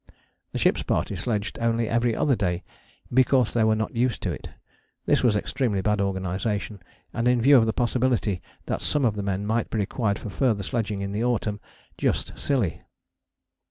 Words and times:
The 0.51 0.57
ship's 0.57 0.81
party 0.81 1.15
sledged 1.15 1.59
only 1.59 1.87
every 1.87 2.15
other 2.15 2.35
day 2.35 2.63
"because 3.13 3.53
they 3.53 3.63
were 3.63 3.75
not 3.75 3.95
used 3.95 4.23
to 4.23 4.31
it." 4.31 4.49
This 5.05 5.21
was 5.21 5.35
extremely 5.35 5.81
bad 5.83 6.01
organization, 6.01 6.79
and 7.13 7.27
in 7.27 7.39
view 7.39 7.55
of 7.57 7.67
the 7.67 7.71
possibility 7.71 8.41
that 8.65 8.81
some 8.81 9.05
of 9.05 9.13
the 9.15 9.21
men 9.21 9.45
might 9.45 9.69
be 9.69 9.77
required 9.77 10.17
for 10.17 10.31
further 10.31 10.63
sledging 10.63 11.01
in 11.01 11.11
the 11.11 11.23
autumn, 11.23 11.59
just 11.99 12.35
silly. 12.39 12.81